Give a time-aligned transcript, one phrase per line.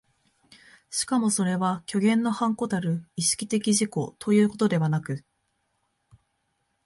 [0.89, 5.23] しかもそれは虚幻の伴子たる意識的自己ということではなく、